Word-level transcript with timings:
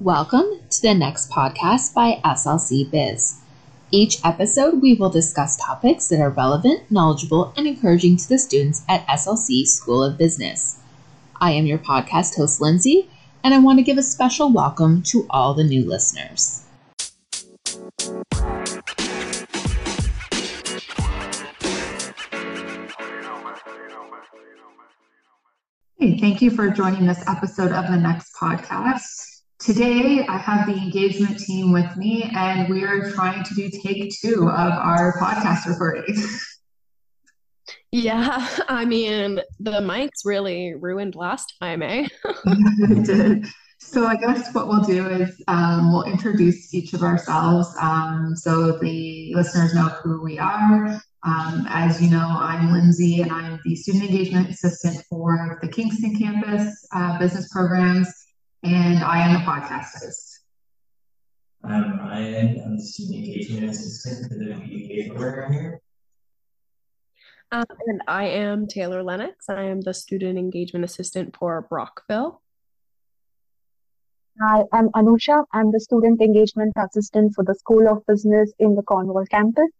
Welcome 0.00 0.60
to 0.70 0.82
the 0.82 0.92
next 0.92 1.30
podcast 1.30 1.94
by 1.94 2.20
SLC 2.24 2.90
Biz. 2.90 3.40
Each 3.92 4.18
episode, 4.24 4.82
we 4.82 4.94
will 4.94 5.08
discuss 5.08 5.56
topics 5.56 6.08
that 6.08 6.20
are 6.20 6.30
relevant, 6.30 6.90
knowledgeable, 6.90 7.54
and 7.56 7.68
encouraging 7.68 8.16
to 8.16 8.28
the 8.28 8.36
students 8.36 8.82
at 8.88 9.06
SLC 9.06 9.64
School 9.64 10.02
of 10.02 10.18
Business. 10.18 10.80
I 11.40 11.52
am 11.52 11.66
your 11.66 11.78
podcast 11.78 12.36
host, 12.36 12.60
Lindsay, 12.60 13.08
and 13.44 13.54
I 13.54 13.58
want 13.58 13.78
to 13.78 13.84
give 13.84 13.96
a 13.96 14.02
special 14.02 14.52
welcome 14.52 15.00
to 15.04 15.28
all 15.30 15.54
the 15.54 15.62
new 15.62 15.88
listeners. 15.88 16.64
Hey, 26.00 26.18
thank 26.18 26.42
you 26.42 26.50
for 26.50 26.68
joining 26.68 27.06
this 27.06 27.22
episode 27.28 27.70
of 27.70 27.86
the 27.86 27.96
next 27.96 28.34
podcast. 28.34 29.33
Today, 29.64 30.26
I 30.28 30.36
have 30.36 30.66
the 30.66 30.74
engagement 30.74 31.38
team 31.38 31.72
with 31.72 31.96
me, 31.96 32.30
and 32.36 32.68
we 32.68 32.84
are 32.84 33.10
trying 33.12 33.42
to 33.44 33.54
do 33.54 33.70
take 33.70 34.12
two 34.20 34.50
of 34.50 34.72
our 34.72 35.14
podcast 35.18 35.64
recording. 35.66 36.14
Yeah, 37.90 38.46
I 38.68 38.84
mean, 38.84 39.40
the 39.60 39.80
mics 39.80 40.26
really 40.26 40.74
ruined 40.74 41.14
last 41.14 41.54
time, 41.62 41.80
eh? 41.80 42.06
it 42.44 43.06
did. 43.06 43.46
So, 43.78 44.06
I 44.06 44.16
guess 44.16 44.52
what 44.52 44.68
we'll 44.68 44.82
do 44.82 45.06
is 45.08 45.42
um, 45.48 45.94
we'll 45.94 46.04
introduce 46.04 46.74
each 46.74 46.92
of 46.92 47.02
ourselves 47.02 47.74
um, 47.80 48.34
so 48.36 48.78
the 48.78 49.32
listeners 49.34 49.74
know 49.74 49.88
who 50.02 50.20
we 50.22 50.38
are. 50.38 51.00
Um, 51.22 51.64
as 51.70 52.02
you 52.02 52.10
know, 52.10 52.36
I'm 52.38 52.70
Lindsay, 52.70 53.22
and 53.22 53.32
I'm 53.32 53.58
the 53.64 53.74
Student 53.76 54.10
Engagement 54.10 54.50
Assistant 54.50 55.02
for 55.08 55.58
the 55.62 55.68
Kingston 55.68 56.18
Campus 56.18 56.86
uh, 56.92 57.18
Business 57.18 57.50
Programs 57.50 58.23
and 58.64 59.04
I 59.04 59.18
am 59.18 59.34
the 59.34 59.40
podcast 59.40 60.02
host. 60.02 60.40
I'm 61.62 61.98
Rayan. 61.98 62.64
I'm 62.64 62.76
the 62.78 62.82
student 62.82 63.26
engagement 63.26 63.70
assistant 63.70 64.28
for 64.28 64.38
the 64.38 64.54
BBA 64.54 65.14
program 65.14 65.52
here. 65.52 65.80
Um, 67.52 67.66
and 67.86 68.00
I 68.08 68.24
am 68.28 68.66
Taylor 68.66 69.02
Lennox. 69.02 69.50
I 69.50 69.64
am 69.64 69.82
the 69.82 69.92
student 69.92 70.38
engagement 70.38 70.84
assistant 70.84 71.36
for 71.36 71.66
Brockville. 71.68 72.40
Hi, 74.40 74.62
I'm 74.72 74.88
Anusha. 74.90 75.44
I'm 75.52 75.70
the 75.70 75.78
student 75.78 76.22
engagement 76.22 76.72
assistant 76.76 77.34
for 77.34 77.44
the 77.44 77.54
School 77.54 77.86
of 77.86 78.04
Business 78.06 78.50
in 78.58 78.74
the 78.76 78.82
Cornwall 78.82 79.26
campus. 79.26 79.70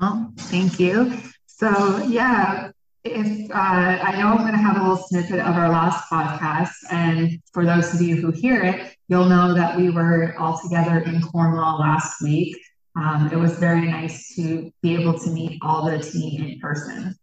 Well, 0.00 0.32
thank 0.36 0.80
you. 0.80 1.16
So, 1.46 1.98
yeah, 2.08 2.72
if 3.04 3.50
uh, 3.50 3.54
I 3.54 4.18
know 4.18 4.28
I'm 4.28 4.38
going 4.38 4.52
to 4.52 4.58
have 4.58 4.76
a 4.76 4.80
little 4.80 4.96
snippet 4.96 5.40
of 5.40 5.54
our 5.56 5.68
last 5.68 6.08
podcast, 6.10 6.72
and 6.90 7.40
for 7.52 7.64
those 7.64 7.94
of 7.94 8.02
you 8.02 8.16
who 8.16 8.30
hear 8.30 8.62
it, 8.62 8.94
you'll 9.08 9.28
know 9.28 9.54
that 9.54 9.76
we 9.76 9.90
were 9.90 10.36
all 10.38 10.60
together 10.60 10.98
in 10.98 11.22
Cornwall 11.22 11.80
last 11.80 12.20
week. 12.22 12.56
Um, 12.96 13.30
it 13.32 13.36
was 13.36 13.58
very 13.58 13.86
nice 13.86 14.34
to 14.34 14.70
be 14.82 14.94
able 14.94 15.18
to 15.18 15.30
meet 15.30 15.58
all 15.62 15.84
the 15.84 15.98
team 15.98 16.44
in 16.44 16.60
person. 16.60 17.14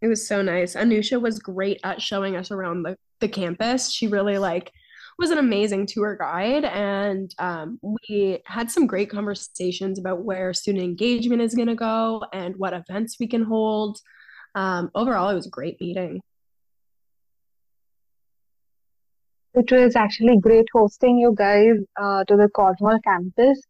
It 0.00 0.08
was 0.08 0.26
so 0.26 0.42
nice. 0.42 0.74
Anusha 0.74 1.20
was 1.20 1.38
great 1.38 1.80
at 1.84 2.00
showing 2.00 2.36
us 2.36 2.50
around 2.50 2.82
the, 2.82 2.96
the 3.20 3.28
campus. 3.28 3.90
She 3.90 4.06
really 4.06 4.38
like 4.38 4.70
was 5.18 5.30
an 5.30 5.38
amazing 5.38 5.86
tour 5.86 6.16
guide 6.16 6.64
and 6.64 7.32
um, 7.38 7.78
we 7.82 8.38
had 8.46 8.68
some 8.68 8.86
great 8.86 9.08
conversations 9.08 9.98
about 9.98 10.24
where 10.24 10.52
student 10.52 10.82
engagement 10.82 11.40
is 11.40 11.54
going 11.54 11.68
to 11.68 11.74
go 11.76 12.20
and 12.32 12.56
what 12.56 12.72
events 12.72 13.16
we 13.20 13.26
can 13.28 13.44
hold 13.44 14.00
um, 14.54 14.90
overall, 14.94 15.28
it 15.30 15.34
was 15.34 15.46
a 15.46 15.50
great 15.50 15.80
meeting. 15.80 16.20
It 19.54 19.70
was 19.70 19.94
actually 19.94 20.38
great 20.38 20.66
hosting 20.72 21.18
you 21.18 21.34
guys 21.36 21.76
uh, 22.00 22.24
to 22.24 22.36
the 22.36 22.48
Cornwall 22.48 22.98
campus. 23.04 23.60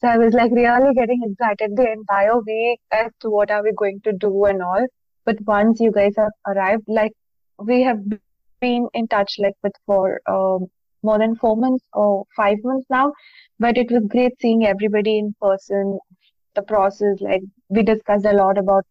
So 0.00 0.08
I 0.08 0.16
was 0.16 0.32
like 0.32 0.52
really 0.52 0.94
getting 0.94 1.22
excited 1.24 1.76
the 1.76 1.90
entire 1.92 2.38
week 2.38 2.80
as 2.92 3.10
to 3.20 3.30
what 3.30 3.50
are 3.50 3.62
we 3.62 3.72
going 3.72 4.00
to 4.02 4.12
do 4.12 4.44
and 4.44 4.62
all. 4.62 4.86
But 5.24 5.40
once 5.46 5.80
you 5.80 5.92
guys 5.92 6.14
have 6.16 6.32
arrived, 6.46 6.84
like 6.88 7.12
we 7.58 7.82
have 7.82 8.00
been 8.60 8.88
in 8.94 9.08
touch 9.08 9.36
like 9.38 9.54
with 9.62 9.74
for 9.86 10.20
um, 10.26 10.66
more 11.02 11.18
than 11.18 11.36
four 11.36 11.56
months 11.56 11.84
or 11.92 12.24
five 12.36 12.58
months 12.64 12.86
now. 12.90 13.12
But 13.58 13.76
it 13.76 13.90
was 13.90 14.04
great 14.08 14.40
seeing 14.40 14.66
everybody 14.66 15.18
in 15.18 15.34
person. 15.40 15.98
The 16.54 16.62
process, 16.62 17.20
like 17.20 17.42
we 17.68 17.82
discussed 17.82 18.26
a 18.26 18.32
lot 18.32 18.58
about 18.58 18.84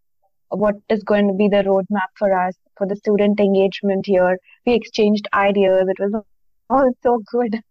what 0.50 0.76
is 0.90 1.04
going 1.04 1.28
to 1.28 1.34
be 1.34 1.48
the 1.48 1.64
roadmap 1.64 2.10
for 2.16 2.34
us 2.34 2.56
for 2.78 2.88
the 2.88 2.96
student 2.96 3.40
engagement 3.40 4.06
here. 4.06 4.38
We 4.66 4.74
exchanged 4.74 5.28
ideas. 5.34 5.88
It 5.88 5.98
was 6.00 6.24
all 6.70 6.92
so 7.04 7.22
good. 7.32 7.62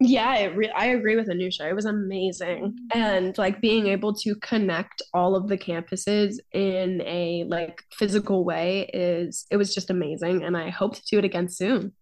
Yeah, 0.00 0.46
re- 0.46 0.70
I 0.70 0.86
agree 0.86 1.16
with 1.16 1.28
Anusha. 1.28 1.68
It 1.68 1.74
was 1.74 1.84
amazing. 1.84 2.76
And 2.94 3.36
like 3.36 3.60
being 3.60 3.88
able 3.88 4.14
to 4.14 4.36
connect 4.36 5.02
all 5.12 5.34
of 5.34 5.48
the 5.48 5.58
campuses 5.58 6.36
in 6.52 7.02
a 7.02 7.44
like 7.48 7.82
physical 7.92 8.44
way 8.44 8.88
is 8.94 9.46
it 9.50 9.56
was 9.56 9.74
just 9.74 9.90
amazing 9.90 10.44
and 10.44 10.56
I 10.56 10.70
hope 10.70 10.94
to 10.94 11.02
do 11.10 11.18
it 11.18 11.24
again 11.24 11.48
soon. 11.48 11.92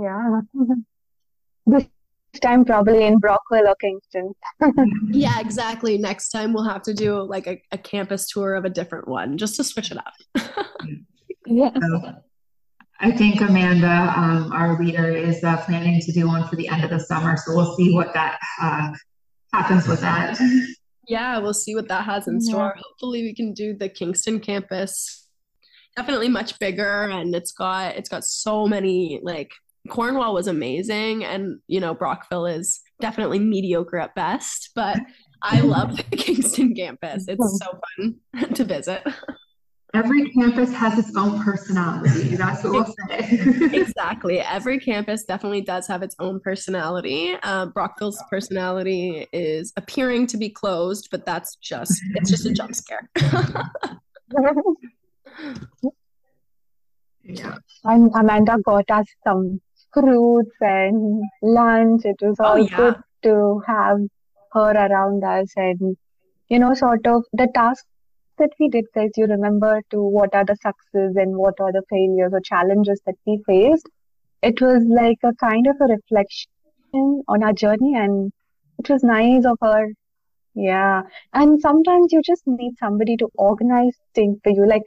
Yeah. 0.00 0.40
This 1.70 1.84
time 2.40 2.64
probably 2.64 3.04
in 3.04 3.18
Brockville 3.18 3.68
or 3.68 3.74
Kingston. 3.76 4.32
yeah, 5.10 5.40
exactly. 5.40 5.98
Next 5.98 6.30
time 6.30 6.52
we'll 6.52 6.68
have 6.68 6.82
to 6.82 6.94
do 6.94 7.20
like 7.22 7.46
a, 7.46 7.60
a 7.72 7.78
campus 7.78 8.28
tour 8.28 8.54
of 8.54 8.64
a 8.64 8.70
different 8.70 9.08
one 9.08 9.38
just 9.38 9.56
to 9.56 9.64
switch 9.64 9.90
it 9.90 9.98
up. 9.98 10.14
yeah. 11.46 11.70
So, 11.80 12.14
I 13.00 13.12
think 13.12 13.40
Amanda, 13.40 14.12
um, 14.16 14.52
our 14.52 14.82
leader, 14.82 15.08
is 15.08 15.42
uh, 15.44 15.56
planning 15.64 16.00
to 16.00 16.12
do 16.12 16.26
one 16.26 16.48
for 16.48 16.56
the 16.56 16.68
end 16.68 16.82
of 16.82 16.90
the 16.90 16.98
summer. 16.98 17.36
So 17.36 17.54
we'll 17.54 17.76
see 17.76 17.94
what 17.94 18.12
that 18.14 18.40
uh, 18.60 18.92
happens 19.52 19.86
with 19.86 20.00
that. 20.00 20.36
Yeah, 21.06 21.38
we'll 21.38 21.54
see 21.54 21.74
what 21.74 21.88
that 21.88 22.04
has 22.04 22.26
in 22.26 22.40
store. 22.40 22.74
Hopefully, 22.76 23.22
we 23.22 23.34
can 23.34 23.54
do 23.54 23.74
the 23.74 23.88
Kingston 23.88 24.40
campus. 24.40 25.28
Definitely 25.96 26.28
much 26.28 26.58
bigger, 26.58 27.04
and 27.04 27.34
it's 27.34 27.52
got 27.52 27.96
it's 27.96 28.08
got 28.08 28.24
so 28.24 28.66
many 28.66 29.20
like 29.22 29.52
Cornwall 29.88 30.34
was 30.34 30.46
amazing, 30.46 31.24
and 31.24 31.58
you 31.66 31.80
know 31.80 31.94
Brockville 31.94 32.46
is 32.46 32.80
definitely 33.00 33.38
mediocre 33.38 33.98
at 33.98 34.14
best. 34.14 34.70
But 34.74 34.98
I 35.42 35.60
love 35.62 35.96
the 35.96 36.16
Kingston 36.16 36.74
campus; 36.74 37.26
it's 37.28 37.60
so 37.60 37.80
fun 37.96 38.16
to 38.54 38.64
visit. 38.64 39.02
Every 39.94 40.30
campus 40.32 40.70
has 40.74 40.98
its 40.98 41.16
own 41.16 41.42
personality. 41.42 42.36
That's 42.36 42.62
what 42.62 42.72
we'll 42.72 42.94
say. 43.08 43.26
exactly. 43.72 44.38
Every 44.40 44.78
campus 44.78 45.24
definitely 45.24 45.62
does 45.62 45.86
have 45.86 46.02
its 46.02 46.14
own 46.18 46.40
personality. 46.40 47.36
Uh, 47.42 47.68
Brockville's 47.68 48.22
personality 48.28 49.26
is 49.32 49.72
appearing 49.78 50.26
to 50.26 50.36
be 50.36 50.50
closed, 50.50 51.08
but 51.10 51.24
that's 51.24 51.56
just 51.56 52.02
it's 52.16 52.28
just 52.30 52.44
a 52.44 52.52
jump 52.52 52.74
scare. 52.74 53.08
yeah. 57.22 57.56
And 57.84 58.10
Amanda 58.14 58.58
got 58.62 58.90
us 58.90 59.06
some 59.24 59.62
fruits 59.92 60.56
and 60.60 61.22
lunch. 61.42 62.02
It 62.04 62.16
was 62.20 62.36
oh, 62.40 62.44
all 62.44 62.52
oh, 62.52 62.56
yeah. 62.56 62.76
good 62.76 62.96
to 63.24 63.62
have 63.66 63.98
her 64.52 64.72
around 64.72 65.24
us 65.24 65.52
and, 65.56 65.96
you 66.48 66.58
know, 66.58 66.74
sort 66.74 67.06
of 67.06 67.24
the 67.32 67.48
task 67.54 67.84
that 68.38 68.50
we 68.58 68.68
did, 68.68 68.84
guys, 68.94 69.10
you 69.16 69.26
remember 69.26 69.82
to 69.90 70.00
what 70.00 70.34
are 70.34 70.44
the 70.44 70.56
successes 70.56 71.16
and 71.16 71.36
what 71.36 71.60
are 71.60 71.72
the 71.72 71.82
failures 71.90 72.32
or 72.32 72.40
challenges 72.40 73.00
that 73.06 73.16
we 73.26 73.42
faced. 73.46 73.88
It 74.42 74.60
was 74.60 74.82
like 74.84 75.18
a 75.24 75.34
kind 75.34 75.66
of 75.66 75.76
a 75.80 75.92
reflection 75.92 76.50
on 77.28 77.42
our 77.42 77.52
journey 77.52 77.96
and 77.96 78.32
it 78.78 78.88
was 78.88 79.02
nice 79.02 79.44
of 79.44 79.58
her. 79.60 79.88
Yeah. 80.54 81.02
And 81.32 81.60
sometimes 81.60 82.12
you 82.12 82.22
just 82.22 82.42
need 82.46 82.74
somebody 82.78 83.16
to 83.16 83.28
organize 83.34 83.96
things 84.14 84.38
for 84.42 84.52
you. 84.52 84.66
Like 84.66 84.82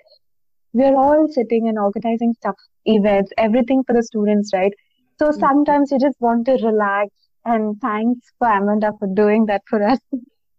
we're 0.74 0.96
all 0.96 1.28
sitting 1.30 1.68
and 1.68 1.78
organizing 1.78 2.34
stuff, 2.34 2.56
events, 2.86 3.32
everything 3.38 3.84
for 3.86 3.94
the 3.94 4.04
students, 4.04 4.52
right? 4.54 4.74
So 5.22 5.28
mm-hmm. 5.28 5.40
sometimes 5.40 5.92
you 5.92 6.00
just 6.00 6.20
want 6.20 6.48
to 6.48 6.54
relax. 6.54 7.12
And 7.46 7.80
thanks 7.80 8.28
for 8.40 8.48
Amanda 8.48 8.94
for 8.98 9.08
doing 9.08 9.46
that 9.46 9.62
for 9.68 9.84
us. 9.84 10.00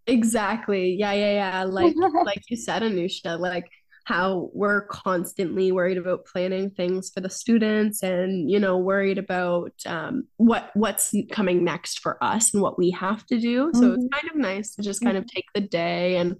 Exactly. 0.06 0.94
Yeah, 0.94 1.12
yeah, 1.12 1.32
yeah. 1.32 1.64
Like 1.64 1.94
like 2.24 2.42
you 2.48 2.56
said, 2.56 2.82
Anusha, 2.82 3.38
like 3.38 3.68
how 4.04 4.50
we're 4.52 4.86
constantly 4.86 5.72
worried 5.72 5.98
about 5.98 6.26
planning 6.26 6.70
things 6.70 7.10
for 7.10 7.20
the 7.20 7.30
students 7.30 8.02
and 8.02 8.50
you 8.50 8.58
know 8.58 8.76
worried 8.76 9.18
about 9.18 9.72
um, 9.86 10.24
what 10.38 10.70
what's 10.74 11.14
coming 11.30 11.62
next 11.62 12.00
for 12.00 12.22
us 12.22 12.52
and 12.52 12.60
what 12.60 12.76
we 12.76 12.90
have 12.90 13.24
to 13.26 13.38
do 13.38 13.70
so 13.74 13.80
mm-hmm. 13.82 13.94
it's 13.94 14.08
kind 14.12 14.28
of 14.28 14.36
nice 14.36 14.74
to 14.74 14.82
just 14.82 15.04
kind 15.04 15.16
of 15.16 15.24
take 15.28 15.44
the 15.54 15.60
day 15.60 16.16
and 16.16 16.36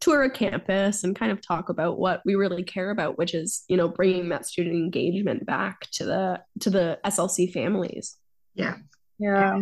tour 0.00 0.22
a 0.22 0.30
campus 0.30 1.04
and 1.04 1.16
kind 1.16 1.32
of 1.32 1.40
talk 1.40 1.68
about 1.68 1.98
what 1.98 2.22
we 2.24 2.34
really 2.34 2.62
care 2.62 2.90
about 2.90 3.18
which 3.18 3.34
is 3.34 3.64
you 3.68 3.76
know 3.76 3.88
bringing 3.88 4.28
that 4.28 4.46
student 4.46 4.76
engagement 4.76 5.44
back 5.44 5.80
to 5.90 6.04
the 6.04 6.40
to 6.60 6.70
the 6.70 6.98
slc 7.06 7.52
families. 7.52 8.16
Yeah. 8.54 8.76
Yeah. 9.18 9.60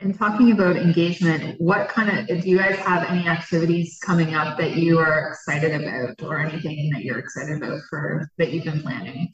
And 0.00 0.18
talking 0.18 0.52
about 0.52 0.76
engagement 0.76 1.60
what 1.60 1.88
kind 1.88 2.18
of 2.18 2.42
do 2.42 2.48
you 2.48 2.58
guys 2.58 2.76
have 2.76 3.08
any 3.08 3.26
activities 3.26 3.98
coming 4.04 4.34
up 4.34 4.58
that 4.58 4.76
you 4.76 4.98
are 4.98 5.30
excited 5.30 5.80
about 5.80 6.22
or 6.22 6.38
anything 6.38 6.90
that 6.90 7.02
you're 7.02 7.18
excited 7.18 7.62
about 7.62 7.80
for 7.88 8.28
that 8.38 8.52
you've 8.52 8.64
been 8.64 8.82
planning 8.82 9.32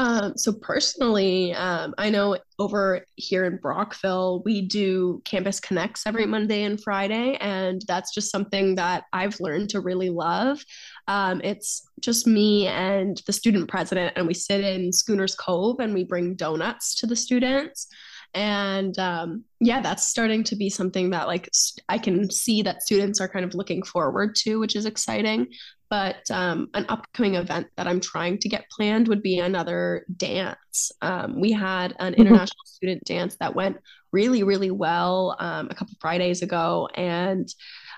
Um, 0.00 0.34
so 0.34 0.54
personally, 0.54 1.52
um, 1.52 1.94
I 1.98 2.08
know 2.08 2.38
over 2.58 3.04
here 3.16 3.44
in 3.44 3.58
Brockville, 3.58 4.40
we 4.46 4.62
do 4.62 5.20
Campus 5.26 5.60
Connects 5.60 6.06
every 6.06 6.24
Monday 6.24 6.62
and 6.62 6.82
Friday, 6.82 7.36
and 7.38 7.82
that's 7.86 8.14
just 8.14 8.30
something 8.30 8.76
that 8.76 9.04
I've 9.12 9.38
learned 9.40 9.68
to 9.70 9.80
really 9.82 10.08
love. 10.08 10.64
Um, 11.06 11.42
it's 11.44 11.86
just 12.00 12.26
me 12.26 12.66
and 12.68 13.20
the 13.26 13.34
student 13.34 13.68
president, 13.68 14.14
and 14.16 14.26
we 14.26 14.32
sit 14.32 14.64
in 14.64 14.90
Schooners 14.90 15.34
Cove 15.34 15.80
and 15.80 15.92
we 15.92 16.04
bring 16.04 16.34
donuts 16.34 16.94
to 16.94 17.06
the 17.06 17.14
students. 17.14 17.86
And 18.34 18.98
um, 18.98 19.44
yeah, 19.60 19.80
that's 19.80 20.06
starting 20.06 20.44
to 20.44 20.56
be 20.56 20.70
something 20.70 21.10
that 21.10 21.26
like 21.26 21.48
I 21.88 21.98
can 21.98 22.30
see 22.30 22.62
that 22.62 22.82
students 22.82 23.20
are 23.20 23.28
kind 23.28 23.44
of 23.44 23.54
looking 23.54 23.82
forward 23.82 24.34
to, 24.36 24.58
which 24.60 24.76
is 24.76 24.86
exciting. 24.86 25.48
But 25.90 26.30
um, 26.30 26.68
an 26.74 26.86
upcoming 26.88 27.34
event 27.34 27.66
that 27.76 27.88
I'm 27.88 28.00
trying 28.00 28.38
to 28.38 28.48
get 28.48 28.70
planned 28.70 29.08
would 29.08 29.22
be 29.22 29.38
another 29.38 30.06
dance. 30.16 30.92
Um, 31.02 31.40
we 31.40 31.50
had 31.50 31.94
an 31.98 32.12
mm-hmm. 32.12 32.20
international 32.20 32.64
student 32.64 33.04
dance 33.04 33.36
that 33.40 33.56
went 33.56 33.76
really, 34.12 34.44
really 34.44 34.70
well 34.70 35.36
um, 35.40 35.68
a 35.68 35.74
couple 35.74 35.94
Fridays 36.00 36.42
ago, 36.42 36.88
and 36.94 37.52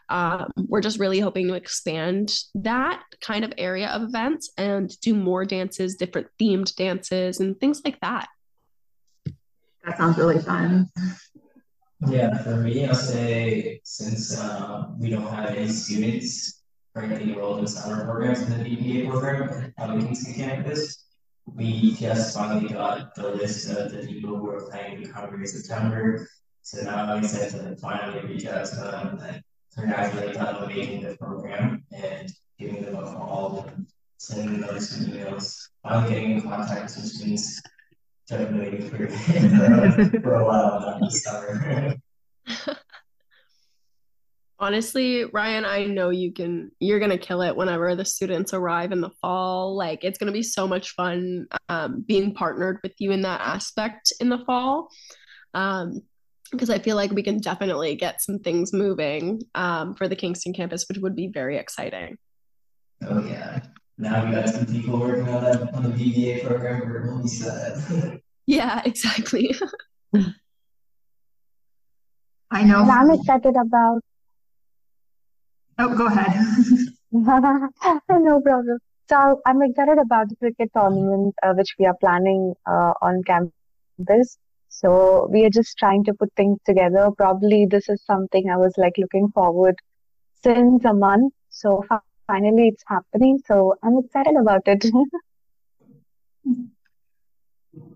um, 0.09 0.51
we're 0.69 0.81
just 0.81 0.99
really 0.99 1.21
hoping 1.21 1.49
to 1.49 1.55
expand 1.55 2.33
that 2.55 3.03
kind 3.21 3.45
of 3.45 3.53
area 3.59 3.89
of 3.89 4.03
events 4.03 4.51
and 4.57 4.99
do 5.01 5.15
more 5.15 5.45
dances, 5.45 5.97
different 5.97 6.29
themed 6.41 6.75
dances, 6.77 7.41
and 7.41 7.59
things 7.61 7.83
like 7.85 8.01
that. 8.01 8.29
That 9.85 9.99
sounds 9.99 10.17
really 10.17 10.41
fun. 10.41 10.89
Yeah, 12.09 12.43
for 12.43 12.57
me, 12.57 12.87
I'll 12.87 12.95
say 12.95 13.81
since 13.85 14.39
uh, 14.39 14.87
we 14.99 15.11
don't 15.11 15.27
have 15.27 15.51
any 15.51 15.69
students 15.69 16.63
currently 16.95 17.33
enrolled 17.33 17.61
in 17.61 17.67
summer 17.67 18.05
programs 18.05 18.43
in 18.43 18.51
the 18.51 18.65
BBA 18.65 19.11
program 19.11 19.73
at 19.79 19.89
the 19.89 20.01
Kingston 20.05 20.35
campus, 20.35 21.05
we 21.47 21.95
just 21.95 22.35
finally 22.37 22.69
got 22.69 23.15
the 23.15 23.31
list 23.31 23.69
of 23.71 23.93
the 23.93 24.07
people 24.07 24.37
who 24.37 24.51
are 24.51 24.69
planning 24.69 25.03
to 25.03 25.09
come 25.09 25.35
in 25.35 25.47
September. 25.47 26.29
So 26.63 26.83
now 26.83 27.05
I'm 27.05 27.25
excited 27.25 27.53
to 27.53 27.77
finally 27.77 28.21
reach 28.27 28.47
out 28.47 28.67
to 28.67 28.77
them 28.77 29.19
and 29.21 29.43
congratulate 29.75 30.35
them 30.35 30.57
on 30.57 30.69
making 30.69 31.03
the 31.03 31.17
program 31.17 31.85
and 31.93 32.31
giving 32.59 32.83
them 32.83 32.97
a 32.97 33.03
call 33.03 33.65
and 33.69 33.87
sending 34.19 34.61
them 34.61 34.71
those 34.71 34.93
emails, 34.99 35.69
finally 35.83 36.15
getting 36.15 36.31
in 36.33 36.43
contact 36.43 36.95
with 36.97 37.07
students 37.07 37.61
definitely 38.29 38.89
for, 38.89 39.09
for 40.21 40.35
a 40.35 40.45
while 40.45 40.99
this 41.01 41.23
summer. 41.23 41.95
Honestly, 44.59 45.25
Rayan, 45.25 45.65
I 45.65 45.87
know 45.87 46.11
you 46.11 46.33
can 46.33 46.71
you're 46.79 47.01
gonna 47.01 47.19
kill 47.19 47.43
it 47.43 47.57
whenever 47.57 47.97
the 47.97 48.05
students 48.05 48.55
arrive 48.55 48.93
in 48.93 49.01
the 49.01 49.11
fall. 49.21 49.77
Like 49.77 50.05
it's 50.05 50.19
gonna 50.19 50.31
be 50.31 50.45
so 50.45 50.69
much 50.69 50.91
fun 50.91 51.47
um, 51.69 52.05
being 52.07 52.33
partnered 52.33 52.79
with 52.85 52.93
you 52.99 53.11
in 53.11 53.23
that 53.23 53.41
aspect 53.41 54.13
in 54.21 54.29
the 54.29 54.39
fall. 54.47 54.89
Um, 55.53 56.03
because 56.53 56.71
I 56.71 56.79
feel 56.79 56.97
like 56.97 57.11
we 57.11 57.23
can 57.23 57.41
definitely 57.41 57.97
get 57.97 58.21
some 58.21 58.39
things 58.39 58.73
moving 58.73 59.43
um, 59.55 59.95
for 59.95 60.07
the 60.07 60.15
Kingston 60.15 60.53
campus, 60.53 60.85
which 60.89 60.99
would 60.99 61.17
be 61.17 61.29
very 61.29 61.57
exciting. 61.57 62.19
Oh 63.09 63.25
yeah, 63.25 63.63
now 63.99 64.25
we 64.25 64.33
got 64.33 64.49
some 64.49 64.67
people 64.67 64.99
working 64.99 65.29
on 65.29 65.45
that 65.45 65.75
on 65.75 65.83
the 65.83 65.91
BBA 65.91 66.47
program. 66.47 66.81
We're 66.81 67.03
really 67.03 67.29
set. 67.29 67.79
yeah, 68.47 68.83
exactly. 68.85 69.55
I 72.51 72.65
know. 72.65 72.83
I'm 72.83 73.11
excited 73.11 73.57
about. 73.57 74.01
Oh, 75.79 75.97
go 75.97 76.07
ahead. 76.07 76.39
no 77.13 78.41
problem. 78.41 78.79
So 79.09 79.41
I'm 79.47 79.63
excited 79.63 79.99
about 79.99 80.29
the 80.29 80.37
cricket 80.37 80.71
tournament 80.75 81.35
uh, 81.43 81.53
which 81.55 81.75
we 81.79 81.87
are 81.87 81.97
planning 82.01 82.55
uh, 82.67 82.93
on 83.03 83.23
campus. 83.25 84.39
So 84.69 85.29
we 85.31 85.45
are 85.45 85.51
just 85.51 85.77
trying 85.79 86.05
to 86.05 86.15
put 86.15 86.33
things 86.35 86.59
together. 86.65 87.11
Probably 87.17 87.67
this 87.67 87.89
is 87.89 88.03
something 88.05 88.49
I 88.49 88.57
was 88.57 88.73
like 88.77 88.95
looking 88.97 89.29
forward 89.29 89.77
since 90.43 90.85
a 90.85 90.95
month. 90.95 91.35
So 91.51 91.85
finally 92.33 92.69
it's 92.69 92.85
happening. 92.87 93.39
So 93.47 93.75
I'm 93.83 93.99
excited 93.99 94.37
about 94.41 94.63
it. 94.67 94.85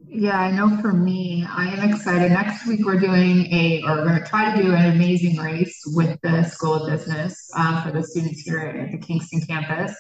yeah, 0.09 0.38
I 0.38 0.50
know 0.50 0.77
for 0.83 0.93
me, 0.93 1.47
I 1.49 1.69
am 1.69 1.91
excited. 1.91 2.33
Next 2.33 2.67
week 2.67 2.85
we're 2.85 3.00
doing 3.00 3.47
a, 3.53 3.83
or 3.85 3.97
we're 3.97 4.09
going 4.09 4.23
to 4.23 4.29
try 4.29 4.55
to 4.55 4.62
do 4.62 4.75
an 4.75 4.93
amazing 4.94 5.37
race 5.38 5.81
with 5.87 6.19
the 6.23 6.44
School 6.44 6.75
of 6.75 6.91
Business 6.91 7.50
uh, 7.56 7.83
for 7.83 7.93
the 7.93 8.03
students 8.03 8.41
here 8.41 8.59
at 8.59 8.93
the 8.93 8.99
Kingston 8.99 9.41
campus. 9.43 9.94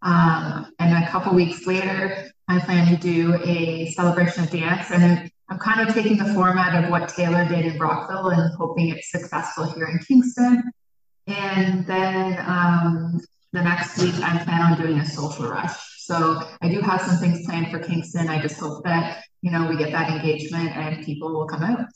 Um, 0.00 0.72
and 0.78 1.04
a 1.04 1.08
couple 1.10 1.34
weeks 1.34 1.66
later, 1.66 2.30
I 2.48 2.58
plan 2.60 2.88
to 2.88 2.96
do 2.96 3.38
a 3.44 3.90
celebration 3.90 4.44
of 4.44 4.50
dance. 4.50 4.90
And 4.90 5.30
I'm 5.50 5.58
kind 5.58 5.86
of 5.86 5.94
taking 5.94 6.16
the 6.16 6.32
format 6.32 6.82
of 6.82 6.90
what 6.90 7.10
Taylor 7.10 7.46
did 7.46 7.66
in 7.66 7.76
Brockville 7.76 8.30
and 8.30 8.54
hoping 8.56 8.88
it's 8.88 9.10
successful 9.10 9.70
here 9.72 9.86
in 9.86 9.98
Kingston. 9.98 10.62
And 11.28 11.86
then 11.86 12.44
um, 12.44 13.20
the 13.52 13.62
next 13.62 13.98
week 13.98 14.14
I 14.14 14.42
plan 14.44 14.62
on 14.62 14.80
doing 14.80 14.98
a 14.98 15.06
social 15.06 15.48
rush. 15.48 15.76
So 15.98 16.42
I 16.60 16.68
do 16.68 16.80
have 16.80 17.00
some 17.00 17.16
things 17.18 17.44
planned 17.46 17.70
for 17.70 17.78
Kingston. 17.78 18.28
I 18.28 18.40
just 18.40 18.58
hope 18.58 18.84
that, 18.84 19.22
you 19.42 19.50
know, 19.50 19.68
we 19.68 19.76
get 19.76 19.92
that 19.92 20.10
engagement 20.10 20.76
and 20.76 21.04
people 21.04 21.32
will 21.32 21.46
come 21.46 21.62
out. 21.62 21.86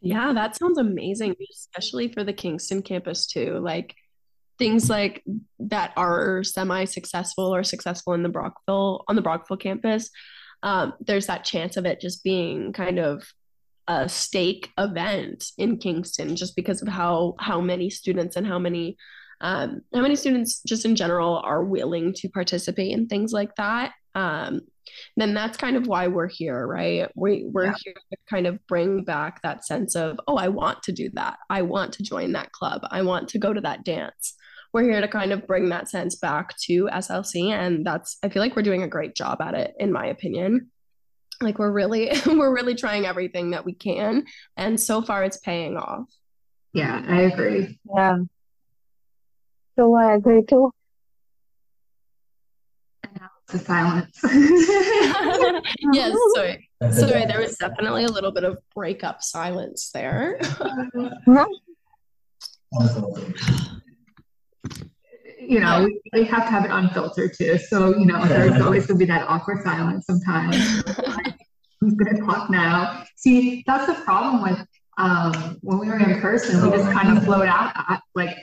Yeah, 0.00 0.32
that 0.32 0.56
sounds 0.56 0.78
amazing, 0.78 1.36
especially 1.50 2.08
for 2.08 2.24
the 2.24 2.32
Kingston 2.32 2.82
campus 2.82 3.26
too. 3.26 3.58
Like 3.60 3.94
things 4.58 4.90
like 4.90 5.24
that 5.58 5.92
are 5.96 6.44
semi-successful 6.44 7.54
or 7.54 7.64
successful 7.64 8.12
in 8.12 8.22
the 8.22 8.28
Brockville 8.28 9.04
on 9.08 9.16
the 9.16 9.22
Brockville 9.22 9.56
campus. 9.56 10.10
Um, 10.62 10.94
there's 11.00 11.26
that 11.26 11.44
chance 11.44 11.76
of 11.76 11.86
it 11.86 12.00
just 12.00 12.22
being 12.22 12.72
kind 12.72 12.98
of 12.98 13.24
a 13.88 14.08
stake 14.08 14.70
event 14.78 15.46
in 15.58 15.78
Kingston 15.78 16.36
just 16.36 16.54
because 16.54 16.82
of 16.82 16.88
how 16.88 17.34
how 17.38 17.60
many 17.60 17.90
students 17.90 18.36
and 18.36 18.46
how 18.46 18.58
many 18.58 18.96
um, 19.42 19.82
how 19.92 20.00
many 20.00 20.16
students 20.16 20.62
just 20.66 20.84
in 20.84 20.96
general 20.96 21.38
are 21.44 21.64
willing 21.64 22.14
to 22.14 22.28
participate 22.28 22.92
in 22.92 23.08
things 23.08 23.32
like 23.32 23.54
that? 23.56 23.92
Um, 24.14 24.62
then 25.16 25.34
that's 25.34 25.56
kind 25.56 25.76
of 25.76 25.86
why 25.86 26.06
we're 26.06 26.28
here 26.28 26.66
right? 26.66 27.10
We, 27.14 27.46
we're 27.50 27.66
yeah. 27.66 27.74
here 27.84 27.94
to 27.94 28.16
kind 28.28 28.46
of 28.46 28.64
bring 28.66 29.04
back 29.04 29.42
that 29.42 29.64
sense 29.66 29.94
of 29.94 30.18
oh 30.28 30.36
i 30.36 30.48
want 30.48 30.82
to 30.84 30.92
do 30.92 31.10
that. 31.14 31.38
I 31.50 31.62
want 31.62 31.92
to 31.94 32.02
join 32.02 32.32
that 32.32 32.52
club. 32.52 32.82
I 32.90 33.02
want 33.02 33.28
to 33.30 33.38
go 33.38 33.52
to 33.52 33.60
that 33.62 33.84
dance. 33.84 34.34
We're 34.72 34.84
here 34.84 35.00
to 35.00 35.08
kind 35.08 35.32
of 35.32 35.46
bring 35.46 35.68
that 35.68 35.90
sense 35.90 36.16
back 36.16 36.56
to 36.64 36.88
slc 36.92 37.50
and 37.50 37.84
that's 37.84 38.18
i 38.22 38.28
feel 38.28 38.42
like 38.42 38.56
we're 38.56 38.62
doing 38.62 38.82
a 38.82 38.88
great 38.88 39.14
job 39.14 39.40
at 39.40 39.54
it 39.54 39.74
in 39.78 39.92
my 39.92 40.06
opinion. 40.06 40.70
Like 41.40 41.58
we're 41.58 41.72
really 41.72 42.12
we're 42.26 42.54
really 42.54 42.74
trying 42.74 43.06
everything 43.06 43.50
that 43.50 43.64
we 43.64 43.74
can 43.74 44.24
and 44.56 44.78
so 44.78 45.02
far 45.02 45.24
it's 45.24 45.38
paying 45.38 45.76
off. 45.76 46.06
Yeah 46.72 47.02
i 47.06 47.22
agree. 47.22 47.78
Yeah 47.96 48.18
so 49.76 49.94
I 49.94 50.14
agree 50.14 50.42
too. 50.42 50.70
And 53.04 53.12
now 53.20 53.30
the 53.48 53.58
silence. 53.58 54.18
yes, 55.92 56.16
sorry. 56.34 56.68
Sorry, 56.90 57.26
there 57.26 57.40
was 57.40 57.56
definitely 57.56 58.04
a 58.04 58.08
little 58.08 58.32
bit 58.32 58.44
of 58.44 58.58
breakup 58.74 59.22
silence 59.22 59.90
there. 59.92 60.38
you 65.40 65.60
know, 65.60 65.88
we 66.12 66.24
have 66.24 66.44
to 66.44 66.50
have 66.50 66.64
it 66.64 66.70
unfiltered 66.70 67.34
too. 67.36 67.58
So, 67.58 67.96
you 67.96 68.06
know, 68.06 68.24
there's 68.26 68.60
always 68.60 68.86
going 68.86 68.98
to 68.98 69.06
be 69.06 69.10
that 69.10 69.28
awkward 69.28 69.62
silence 69.62 70.06
sometimes. 70.06 70.56
Who's 71.80 71.94
going 71.94 72.16
to 72.16 72.22
talk 72.22 72.48
now? 72.50 73.04
See, 73.16 73.64
that's 73.66 73.86
the 73.86 73.94
problem 74.04 74.42
with 74.42 74.66
um, 74.98 75.58
when 75.62 75.78
we 75.78 75.88
were 75.88 75.98
in 75.98 76.20
person, 76.20 76.62
we 76.62 76.76
just 76.76 76.90
kind 76.92 77.16
of 77.16 77.24
flowed 77.24 77.48
out, 77.48 78.00
like 78.14 78.36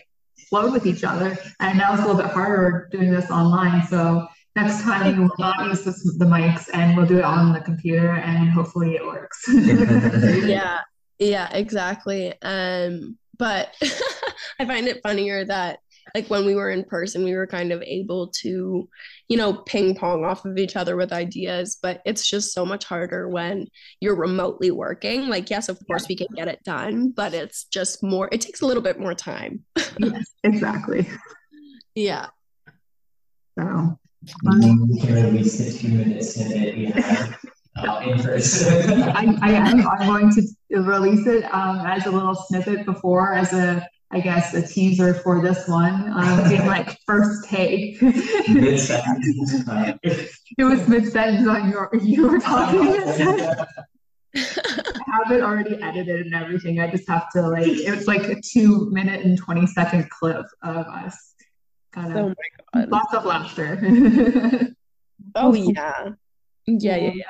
flowed 0.50 0.74
with 0.74 0.86
each 0.86 1.03
other. 1.03 1.38
And 1.60 1.77
now 1.77 1.94
it's 1.94 2.01
a 2.01 2.06
little 2.06 2.22
bit 2.22 2.32
harder 2.32 2.89
doing 2.91 3.12
this 3.12 3.29
online. 3.29 3.86
So 3.88 4.27
next 4.56 4.82
time 4.84 5.15
we 5.18 5.24
will 5.24 5.36
not 5.39 5.65
use 5.65 5.84
this, 5.84 6.03
the 6.18 6.25
mics 6.25 6.70
and 6.74 6.98
we'll 6.98 7.06
do 7.06 7.20
it 7.20 7.24
on 7.24 7.53
the 7.53 7.62
computer 7.62 8.15
and 8.15 8.50
hopefully 8.50 8.96
it 8.96 9.06
works. 9.06 9.46
yeah, 10.46 10.82
yeah, 11.20 11.50
exactly. 11.51 12.34
Um, 12.41 13.18
but 13.38 13.74
I 14.60 14.65
find 14.65 14.88
it 14.88 15.01
funnier 15.01 15.46
that 15.46 15.79
like 16.16 16.30
when 16.30 16.46
we 16.46 16.56
were 16.56 16.70
in 16.70 16.84
person 16.84 17.24
we 17.24 17.36
were 17.36 17.48
kind 17.48 17.72
of 17.72 17.82
able 17.84 18.28
to 18.28 18.88
you 19.28 19.38
know 19.38 19.54
ping 19.54 19.96
pong 19.96 20.24
off 20.24 20.46
of 20.46 20.58
each 20.58 20.75
other 20.75 20.96
with 20.96 21.12
ideas 21.13 21.78
but 21.82 22.01
it's 22.06 22.28
just 22.28 22.54
so 22.54 22.66
much 22.66 22.86
harder 22.86 23.28
when 23.28 23.68
you're 24.00 24.16
remotely 24.16 24.72
working. 24.72 25.28
Like 25.28 25.50
yes 25.50 25.70
of 25.70 25.80
course 25.88 26.08
we 26.08 26.16
can 26.16 26.28
get 26.36 26.48
it 26.48 26.63
done 26.63 27.12
but 27.12 27.34
it's 27.34 27.66
just 27.66 28.04
more 28.04 28.30
it 28.32 28.42
takes 28.42 28.62
a 28.62 28.66
little 28.66 28.84
bit 28.84 29.00
more 29.00 29.13
time. 29.13 29.66
Yes 30.00 30.34
exactly. 30.44 31.08
Yeah. 31.96 32.28
So. 33.58 34.00
We 34.44 34.62
can 34.62 34.88
two 34.98 35.88
minutes 35.88 36.36
that 36.36 36.74
we 36.75 36.86
have 36.88 37.39
uh, 37.78 38.01
in 38.06 38.22
person. 38.22 39.04
I, 39.04 39.38
I 39.42 39.51
am 39.51 39.88
I'm 39.88 40.08
going 40.08 40.32
to 40.32 40.82
release 40.82 41.25
it 41.28 41.44
um, 41.54 41.86
as 41.86 42.06
a 42.06 42.12
little 42.12 42.36
snippet 42.36 42.86
before 42.86 43.34
as 43.34 43.54
a 43.54 43.86
I 44.12 44.22
guess, 44.22 44.56
a 44.56 44.66
teaser 44.66 45.13
for 45.13 45.39
this 45.42 45.68
one, 45.68 46.10
um, 46.12 46.44
being 46.50 46.66
like 46.66 46.98
first 47.06 47.48
take. 47.48 47.98
it 48.01 48.82
was 50.58 50.88
mid 50.88 51.12
sentence 51.12 51.48
on 51.48 51.70
your 51.70 51.92
you 52.01 52.28
were 52.28 52.39
talking. 52.39 52.88
I 54.36 54.42
have 55.12 55.32
it 55.32 55.42
already 55.42 55.80
edited 55.82 56.25
and 56.25 56.34
everything. 56.34 56.80
I 56.80 56.89
just 56.89 57.08
have 57.08 57.30
to 57.32 57.48
like 57.48 57.68
it's 57.68 58.08
like 58.08 58.24
a 58.24 58.42
two 58.42 58.89
minute 58.92 59.24
and 59.25 59.38
twenty 59.38 59.68
second 59.68 60.10
clip 60.10 60.48
of 60.63 60.88
us 60.88 61.36
kind 61.92 62.12
of 62.12 62.18
oh 62.18 62.34
my 62.74 62.82
God. 62.82 62.89
lots 62.89 63.13
of 63.13 63.25
laughter. 63.25 63.80
oh 65.36 65.54
yeah. 65.54 66.10
Yeah, 66.66 66.96
yeah, 66.96 67.12
yeah. 67.16 67.25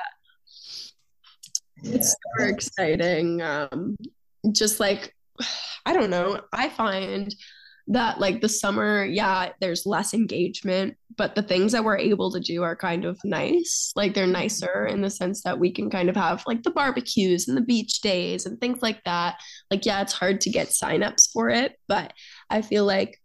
It's 1.82 2.16
super 2.36 2.48
exciting. 2.48 3.42
Um 3.42 3.96
just 4.52 4.80
like 4.80 5.14
I 5.86 5.92
don't 5.92 6.10
know. 6.10 6.40
I 6.52 6.68
find 6.68 7.34
that 7.88 8.20
like 8.20 8.40
the 8.40 8.48
summer, 8.48 9.04
yeah, 9.04 9.50
there's 9.60 9.84
less 9.84 10.14
engagement, 10.14 10.96
but 11.16 11.34
the 11.34 11.42
things 11.42 11.72
that 11.72 11.82
we're 11.82 11.98
able 11.98 12.30
to 12.30 12.38
do 12.38 12.62
are 12.62 12.76
kind 12.76 13.04
of 13.04 13.18
nice. 13.24 13.92
Like 13.96 14.14
they're 14.14 14.24
mm-hmm. 14.24 14.34
nicer 14.34 14.86
in 14.86 15.00
the 15.00 15.10
sense 15.10 15.42
that 15.42 15.58
we 15.58 15.72
can 15.72 15.90
kind 15.90 16.08
of 16.08 16.16
have 16.16 16.44
like 16.46 16.62
the 16.62 16.70
barbecues 16.70 17.48
and 17.48 17.56
the 17.56 17.62
beach 17.62 18.00
days 18.00 18.46
and 18.46 18.60
things 18.60 18.80
like 18.80 19.02
that. 19.04 19.40
Like, 19.70 19.84
yeah, 19.84 20.02
it's 20.02 20.12
hard 20.12 20.40
to 20.42 20.50
get 20.50 20.68
signups 20.68 21.32
for 21.32 21.50
it, 21.50 21.76
but 21.88 22.12
I 22.48 22.62
feel 22.62 22.84
like 22.84 23.20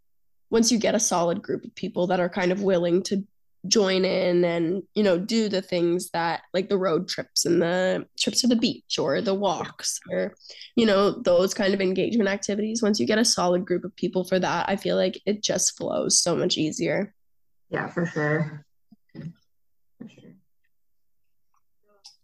once 0.50 0.72
you 0.72 0.80
get 0.80 0.96
a 0.96 1.00
solid 1.00 1.42
group 1.42 1.64
of 1.66 1.76
people 1.76 2.08
that 2.08 2.20
are 2.20 2.30
kind 2.30 2.52
of 2.52 2.64
willing 2.64 3.04
to 3.04 3.24
join 3.68 4.06
in 4.06 4.44
and 4.44 4.84
you 4.94 5.04
know 5.04 5.18
do 5.18 5.50
the 5.50 5.62
things 5.62 6.10
that 6.12 6.42
like 6.54 6.70
the 6.70 6.78
road 6.78 7.08
trips 7.08 7.46
and 7.46 7.62
the 7.62 8.06
trips 8.20 8.42
to 8.42 8.48
the 8.48 8.56
beach 8.56 8.98
or 9.00 9.22
the 9.22 9.34
walks 9.34 10.00
or 10.12 10.34
you 10.76 10.86
know 10.86 11.12
those 11.12 11.54
kind 11.54 11.74
of 11.74 11.82
engagement 11.82 12.30
activities. 12.30 12.82
Once 12.82 13.00
you 13.00 13.08
get 13.08 13.18
a 13.18 13.26
solid 13.26 13.66
group 13.66 13.84
of 13.84 13.96
people 13.96 14.24
for 14.24 14.40
that 14.40 14.68
i 14.70 14.76
feel 14.76 14.96
like 14.96 15.20
it 15.26 15.42
just 15.44 15.78
flows 15.78 16.22
so 16.22 16.36
much 16.36 16.58
easier. 16.58 17.14
Yeah 17.70 17.88
for 17.88 18.06
sure. 18.06 18.66
For 19.14 20.10
sure. 20.10 20.32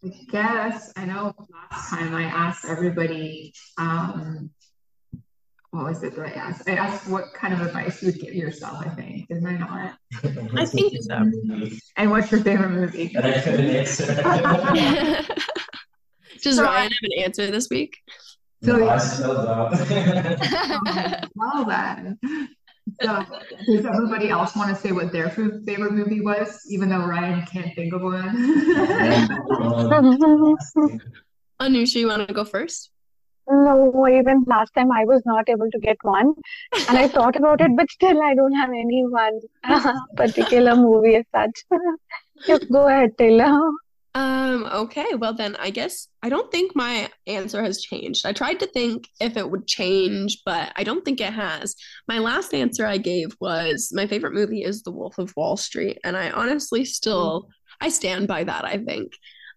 I 0.03 0.09
guess 0.31 0.93
I 0.95 1.05
know 1.05 1.33
last 1.71 1.89
time 1.89 2.15
I 2.15 2.23
asked 2.23 2.65
everybody 2.65 3.53
um, 3.77 4.49
what 5.71 5.85
was 5.85 6.03
it 6.03 6.15
that 6.17 6.25
I 6.25 6.31
asked? 6.31 6.69
I 6.69 6.73
asked 6.73 7.07
what 7.09 7.33
kind 7.33 7.53
of 7.53 7.61
advice 7.61 8.01
you 8.01 8.07
would 8.11 8.19
give 8.19 8.33
yourself, 8.35 8.85
I 8.85 8.89
think. 8.89 9.29
Didn't 9.29 9.47
I 9.47 9.57
not? 9.57 9.97
I 10.57 10.65
think 10.65 10.93
so. 11.01 11.23
And 11.95 12.11
what's 12.11 12.29
your 12.29 12.41
favorite 12.41 12.71
movie? 12.71 13.11
And 13.15 13.25
I 13.25 13.41
couldn't 13.41 13.69
answer. 13.69 14.05
Does 16.43 16.57
so 16.57 16.65
Rayan 16.65 16.83
have 16.83 16.91
an 17.03 17.23
answer 17.23 17.49
this 17.51 17.69
week? 17.69 17.97
So, 18.63 18.75
no, 18.77 18.89
I 18.89 18.97
still 18.97 19.33
don't. 19.33 19.73
Oh, 21.43 21.63
well 21.63 21.65
then. 21.65 22.19
So 23.01 23.25
does 23.67 23.85
everybody 23.85 24.29
else 24.29 24.55
want 24.55 24.75
to 24.75 24.81
say 24.81 24.91
what 24.91 25.11
their 25.11 25.29
favorite 25.29 25.93
movie 25.93 26.21
was, 26.21 26.61
even 26.69 26.89
though 26.89 26.99
Rayan 26.99 27.47
can't 27.47 27.73
think 27.75 27.93
of 27.93 28.01
one? 28.01 28.35
Anusha, 31.61 31.95
you 31.95 32.07
want 32.07 32.27
to 32.27 32.33
go 32.33 32.43
first? 32.43 32.89
No, 33.49 34.07
even 34.07 34.43
last 34.47 34.73
time 34.73 34.91
I 34.91 35.05
was 35.05 35.23
not 35.25 35.49
able 35.49 35.69
to 35.71 35.79
get 35.79 35.97
one. 36.03 36.33
And 36.87 36.97
I 36.97 37.07
thought 37.07 37.35
about 37.35 37.61
it, 37.61 37.71
but 37.75 37.89
still 37.89 38.21
I 38.21 38.33
don't 38.35 38.53
have 38.53 38.69
any 38.69 39.05
one 39.05 39.39
particular 40.15 40.75
movie 40.75 41.15
as 41.15 41.25
such. 41.33 41.65
go 42.71 42.87
ahead, 42.87 43.17
Taylor. 43.17 43.59
Um, 44.13 44.65
okay, 44.65 45.15
well 45.15 45.33
then 45.33 45.55
I 45.55 45.69
guess 45.69 46.09
I 46.21 46.27
don't 46.27 46.51
think 46.51 46.75
my 46.75 47.09
answer 47.27 47.63
has 47.63 47.81
changed. 47.81 48.25
I 48.25 48.33
tried 48.33 48.59
to 48.59 48.67
think 48.67 49.07
if 49.21 49.37
it 49.37 49.49
would 49.49 49.67
change, 49.67 50.41
but 50.45 50.73
I 50.75 50.83
don't 50.83 51.05
think 51.05 51.21
it 51.21 51.31
has. 51.31 51.75
My 52.09 52.19
last 52.19 52.53
answer 52.53 52.85
I 52.85 52.97
gave 52.97 53.33
was 53.39 53.91
my 53.93 54.07
favorite 54.07 54.33
movie 54.33 54.63
is 54.63 54.83
The 54.83 54.91
Wolf 54.91 55.17
of 55.17 55.33
Wall 55.37 55.55
Street, 55.55 55.97
and 56.03 56.17
I 56.17 56.29
honestly 56.31 56.83
still 56.83 57.47
I 57.79 57.87
stand 57.87 58.27
by 58.27 58.43
that, 58.43 58.65
I 58.65 58.77
think 58.77 59.13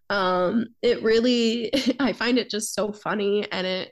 um 0.09 0.67
it 0.81 1.01
really 1.01 1.71
i 1.99 2.13
find 2.13 2.37
it 2.37 2.49
just 2.49 2.73
so 2.73 2.91
funny 2.91 3.49
and 3.51 3.65
it 3.65 3.91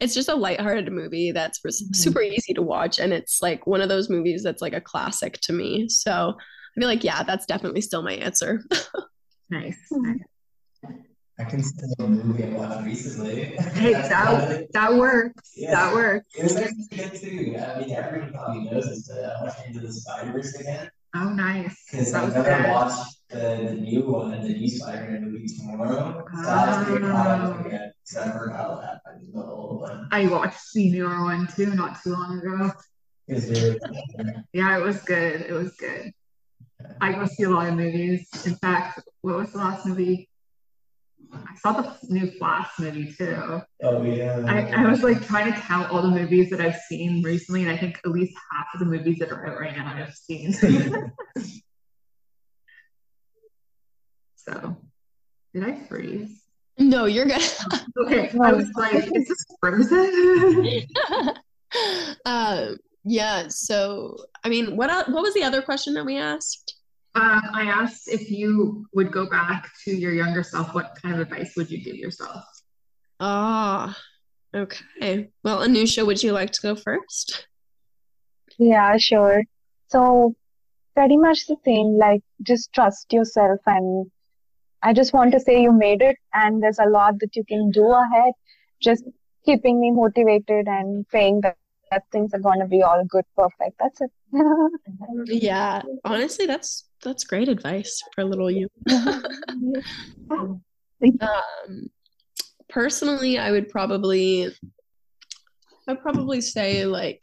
it's 0.00 0.14
just 0.14 0.28
a 0.28 0.34
lighthearted 0.34 0.92
movie 0.92 1.32
that's 1.32 1.60
mm-hmm. 1.60 1.94
super 1.94 2.20
easy 2.20 2.52
to 2.52 2.62
watch 2.62 2.98
and 2.98 3.12
it's 3.12 3.40
like 3.40 3.66
one 3.66 3.80
of 3.80 3.88
those 3.88 4.10
movies 4.10 4.42
that's 4.42 4.62
like 4.62 4.74
a 4.74 4.80
classic 4.80 5.38
to 5.40 5.52
me 5.52 5.88
so 5.88 6.34
i 6.36 6.80
feel 6.80 6.88
like 6.88 7.04
yeah 7.04 7.22
that's 7.22 7.46
definitely 7.46 7.80
still 7.80 8.02
my 8.02 8.14
answer 8.14 8.62
nice 9.50 9.78
I 11.38 11.44
can 11.44 11.62
still 11.62 11.88
a 11.98 12.08
movie 12.08 12.44
I 12.44 12.48
watched 12.50 12.84
recently. 12.84 13.44
Hey, 13.44 13.92
that 13.92 14.66
that 14.72 14.94
works. 14.94 15.52
Yeah. 15.56 15.70
That 15.74 15.94
works. 15.94 16.26
It 16.38 16.42
was 16.42 16.56
actually 16.56 16.86
good 16.90 17.14
too. 17.14 17.56
I 17.58 17.80
mean, 17.80 17.90
everyone 17.90 18.32
probably 18.32 18.70
knows 18.70 18.86
this, 18.86 19.08
but 19.08 19.24
I 19.24 19.42
watched 19.42 19.66
Into 19.66 19.80
the 19.80 19.92
Spider 19.92 20.32
Verse 20.32 20.54
again. 20.54 20.90
Oh, 21.14 21.30
nice. 21.30 21.74
Because 21.90 22.14
I've 22.14 22.34
never 22.34 22.68
watched 22.70 23.16
the, 23.32 23.68
the 23.70 23.80
new 23.80 24.10
one, 24.10 24.42
the 24.42 24.48
new 24.54 24.68
Spider-Man 24.68 25.32
movie 25.32 25.46
tomorrow. 25.46 26.24
Ah. 26.34 26.84
So 26.86 26.96
I 26.96 27.00
was 27.00 27.10
proud 27.10 27.60
of 27.60 27.66
it 27.66 27.92
because 28.04 28.28
I 28.28 28.30
forgot 28.32 28.72
what 28.72 28.84
happened 28.84 29.24
in 29.24 29.32
the 29.32 29.44
old 29.44 29.80
one. 29.80 30.08
I 30.12 30.26
watched 30.26 30.72
the 30.74 30.90
newer 30.90 31.22
one 31.24 31.48
too, 31.48 31.74
not 31.74 32.02
too 32.02 32.12
long 32.12 32.38
ago. 32.38 32.72
It 33.28 33.78
Yeah, 34.52 34.78
it 34.78 34.82
was 34.82 35.02
good. 35.02 35.42
It 35.42 35.52
was 35.52 35.72
good. 35.76 36.12
I 37.00 37.12
go 37.12 37.26
see 37.26 37.44
a 37.44 37.50
lot 37.50 37.68
of 37.68 37.74
movies. 37.74 38.28
In 38.46 38.54
fact, 38.56 39.00
what 39.22 39.36
was 39.36 39.52
the 39.52 39.58
last 39.58 39.86
movie 39.86 40.28
I 41.34 41.54
saw 41.56 41.72
the 41.72 41.96
new 42.08 42.30
Flash 42.32 42.70
movie 42.78 43.12
too. 43.12 43.60
Oh 43.82 44.02
yeah. 44.02 44.44
I, 44.46 44.62
I 44.74 44.88
was 44.88 45.02
like 45.02 45.26
trying 45.26 45.52
to 45.52 45.58
count 45.60 45.90
all 45.90 46.02
the 46.02 46.10
movies 46.10 46.50
that 46.50 46.60
I've 46.60 46.76
seen 46.88 47.22
recently, 47.22 47.62
and 47.62 47.70
I 47.70 47.76
think 47.76 47.98
at 48.04 48.10
least 48.10 48.36
half 48.52 48.66
of 48.74 48.80
the 48.80 48.86
movies 48.86 49.18
that 49.18 49.30
are 49.30 49.46
out 49.46 49.58
right 49.58 49.76
now 49.76 49.92
I've 49.94 50.14
seen. 50.14 50.54
so, 54.44 54.76
did 55.54 55.64
I 55.64 55.74
freeze? 55.74 56.42
No, 56.78 57.04
you're 57.04 57.26
good. 57.26 57.42
okay, 58.04 58.30
I 58.40 58.52
was 58.52 58.70
like, 58.74 58.94
is 59.14 59.28
this 59.28 59.46
frozen? 59.60 60.86
uh, 62.24 62.72
yeah. 63.04 63.48
So, 63.48 64.16
I 64.44 64.48
mean, 64.48 64.76
what 64.76 64.90
what 65.10 65.22
was 65.22 65.34
the 65.34 65.42
other 65.42 65.62
question 65.62 65.94
that 65.94 66.04
we 66.04 66.16
asked? 66.16 66.76
Um, 67.14 67.42
I 67.52 67.64
asked 67.64 68.08
if 68.08 68.30
you 68.30 68.86
would 68.94 69.12
go 69.12 69.28
back 69.28 69.70
to 69.84 69.94
your 69.94 70.12
younger 70.12 70.42
self, 70.42 70.74
what 70.74 70.96
kind 71.02 71.14
of 71.14 71.20
advice 71.20 71.52
would 71.56 71.70
you 71.70 71.84
give 71.84 71.96
yourself? 71.96 72.42
Ah, 73.20 73.96
oh, 74.54 74.60
okay. 74.60 75.28
Well, 75.44 75.58
Anusha, 75.58 76.06
would 76.06 76.22
you 76.22 76.32
like 76.32 76.52
to 76.52 76.62
go 76.62 76.74
first? 76.74 77.46
Yeah, 78.58 78.96
sure. 78.96 79.42
So, 79.88 80.34
pretty 80.94 81.18
much 81.18 81.46
the 81.46 81.56
same, 81.64 81.98
like 81.98 82.22
just 82.42 82.72
trust 82.72 83.12
yourself. 83.12 83.60
And 83.66 84.10
I 84.82 84.92
just 84.92 85.12
want 85.12 85.32
to 85.32 85.40
say 85.40 85.62
you 85.62 85.72
made 85.72 86.02
it, 86.02 86.16
and 86.34 86.62
there's 86.62 86.78
a 86.78 86.88
lot 86.88 87.18
that 87.20 87.36
you 87.36 87.44
can 87.44 87.70
do 87.70 87.90
ahead. 87.90 88.32
Just 88.80 89.04
keeping 89.44 89.80
me 89.80 89.90
motivated 89.92 90.66
and 90.66 91.06
praying 91.08 91.42
that, 91.42 91.56
that 91.90 92.04
things 92.10 92.32
are 92.34 92.40
going 92.40 92.60
to 92.60 92.66
be 92.66 92.82
all 92.82 93.04
good, 93.04 93.24
perfect. 93.36 93.78
That's 93.78 94.00
it. 94.00 94.10
yeah, 95.42 95.82
honestly, 96.04 96.46
that's 96.46 96.88
that's 97.02 97.24
great 97.24 97.48
advice 97.48 98.02
for 98.14 98.24
little 98.24 98.50
you. 98.50 98.68
um, 101.20 101.90
personally, 102.68 103.38
I 103.38 103.50
would 103.52 103.68
probably, 103.68 104.48
I'd 105.86 106.00
probably 106.00 106.40
say 106.40 106.86
like, 106.86 107.20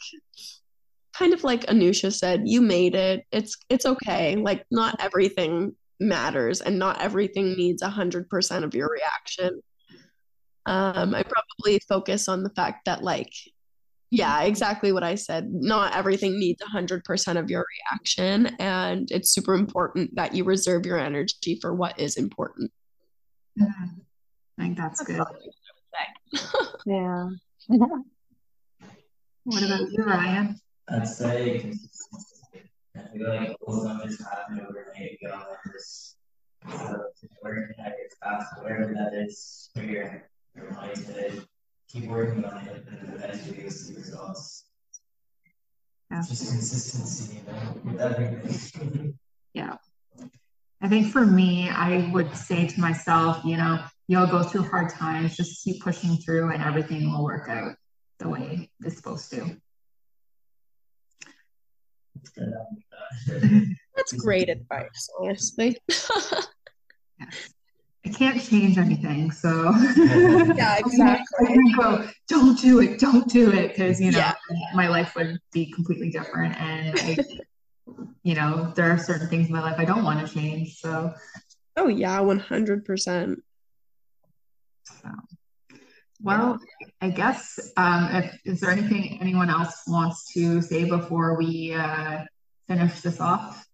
kind 1.13 1.33
of 1.33 1.43
like 1.43 1.65
Anusha 1.65 2.13
said, 2.13 2.43
you 2.45 2.61
made 2.61 2.95
it. 2.95 3.25
It's 3.31 3.57
it's 3.69 3.85
okay. 3.85 4.37
Like 4.37 4.65
not 4.71 4.95
everything 4.99 5.75
matters, 5.99 6.61
and 6.61 6.79
not 6.79 7.01
everything 7.01 7.53
needs 7.53 7.81
a 7.81 7.89
hundred 7.89 8.29
percent 8.29 8.65
of 8.65 8.73
your 8.73 8.89
reaction. 8.89 9.61
Um, 10.65 11.15
I 11.15 11.23
probably 11.23 11.79
focus 11.87 12.27
on 12.27 12.43
the 12.43 12.51
fact 12.51 12.85
that 12.85 13.03
like 13.03 13.31
yeah, 14.11 14.41
exactly 14.41 14.91
what 14.91 15.03
I 15.03 15.15
said. 15.15 15.51
Not 15.53 15.95
everything 15.95 16.39
needs 16.39 16.61
100% 16.63 17.37
of 17.37 17.49
your 17.49 17.65
reaction. 17.91 18.55
And 18.59 19.09
it's 19.11 19.31
super 19.31 19.53
important 19.53 20.15
that 20.15 20.33
you 20.33 20.43
reserve 20.43 20.85
your 20.85 20.97
energy 20.97 21.59
for 21.61 21.75
what 21.75 21.99
is 21.99 22.17
important. 22.17 22.71
Mm-hmm. 23.59 23.99
I 24.57 24.61
think 24.61 24.77
that's, 24.77 25.03
that's 25.05 25.11
good. 25.11 26.67
yeah. 26.85 27.29
what 29.43 29.63
about 29.63 29.91
you, 29.91 30.03
Rayan? 30.03 30.55
I'd 30.89 31.07
say 31.07 31.73
I 32.95 33.17
feel 33.17 33.27
like 33.27 33.57
goals 33.65 33.83
don't 33.87 34.03
just 34.03 34.21
happen 34.21 34.59
overnight. 34.61 35.17
You 35.21 35.27
know, 35.27 35.43
just 35.71 36.17
working 37.43 37.73
at 37.79 37.95
your 37.97 38.09
craft, 38.21 38.61
whatever 38.61 38.93
that 38.93 39.13
is 39.13 39.69
for 39.73 39.83
your, 39.83 40.29
your 40.55 40.71
mindset 40.71 41.45
keep 41.91 42.05
working 42.05 42.45
on 42.45 42.67
it 42.67 42.85
and 42.87 43.13
eventually 43.15 43.61
you'll 43.61 43.71
see 43.71 43.95
results. 43.95 44.65
Yeah. 46.11 46.23
Just 46.27 46.49
consistency, 46.49 47.37
you 47.37 47.53
know, 47.53 47.75
with 47.83 48.01
everything. 48.01 49.17
yeah. 49.53 49.75
I 50.81 50.87
think 50.87 51.11
for 51.11 51.25
me, 51.25 51.69
I 51.69 52.09
would 52.13 52.35
say 52.35 52.67
to 52.67 52.79
myself, 52.79 53.43
you 53.43 53.57
know, 53.57 53.83
you'll 54.07 54.27
go 54.27 54.43
through 54.43 54.63
hard 54.63 54.89
times, 54.91 55.35
just 55.35 55.63
keep 55.63 55.81
pushing 55.81 56.15
through 56.17 56.51
and 56.51 56.63
everything 56.63 57.11
will 57.11 57.23
work 57.23 57.49
out 57.49 57.75
the 58.19 58.29
way 58.29 58.69
it's 58.81 58.97
supposed 58.97 59.29
to. 59.31 59.57
That's 63.95 64.13
great 64.13 64.49
advice, 64.49 65.09
honestly. 65.19 65.77
I 68.05 68.09
can't 68.09 68.41
change 68.41 68.77
anything, 68.77 69.29
so 69.31 69.71
yeah, 70.55 70.77
exactly. 70.85 71.47
I 71.49 71.75
go, 71.75 72.07
don't 72.27 72.57
do 72.59 72.79
it, 72.79 72.99
don't 72.99 73.27
do 73.29 73.51
it, 73.51 73.69
because 73.69 73.99
you 73.99 74.11
know 74.11 74.19
yeah. 74.19 74.33
my 74.73 74.87
life 74.87 75.15
would 75.15 75.37
be 75.51 75.71
completely 75.71 76.09
different, 76.09 76.59
and 76.59 76.97
I, 76.97 77.17
you 78.23 78.35
know 78.35 78.71
there 78.75 78.89
are 78.89 78.97
certain 78.97 79.27
things 79.27 79.47
in 79.47 79.53
my 79.53 79.61
life 79.61 79.75
I 79.77 79.85
don't 79.85 80.03
want 80.03 80.25
to 80.25 80.33
change. 80.33 80.77
So, 80.79 81.13
oh 81.75 81.87
yeah, 81.87 82.19
one 82.21 82.39
hundred 82.39 82.85
percent. 82.85 83.43
Well, 86.21 86.59
I 87.01 87.09
guess 87.09 87.71
um, 87.77 88.09
if 88.11 88.39
is 88.43 88.59
there 88.59 88.71
anything 88.71 89.19
anyone 89.21 89.49
else 89.49 89.83
wants 89.87 90.33
to 90.33 90.61
say 90.61 90.83
before 90.83 91.37
we 91.37 91.73
uh, 91.73 92.25
finish 92.67 92.99
this 93.01 93.21
off? 93.21 93.65